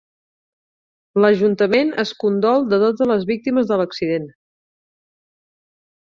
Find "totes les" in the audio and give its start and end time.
2.85-3.27